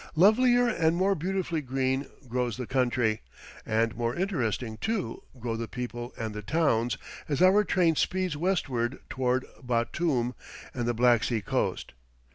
Lovelier 0.15 0.67
and 0.67 0.95
more 0.97 1.13
beautifully 1.13 1.61
green 1.61 2.07
grows 2.27 2.57
the 2.57 2.65
country, 2.65 3.21
and 3.67 3.95
more 3.95 4.15
interesting, 4.15 4.77
too, 4.77 5.21
grow 5.39 5.55
the 5.55 5.67
people 5.67 6.11
and 6.17 6.33
the 6.33 6.41
towns, 6.41 6.97
as 7.29 7.39
our 7.39 7.63
train 7.63 7.95
speeds 7.95 8.35
westward 8.35 8.97
toward 9.09 9.45
Batoum 9.61 10.33
and 10.73 10.87
the 10.87 10.95
Black 10.95 11.23
Sea 11.23 11.41
coast. 11.41 11.93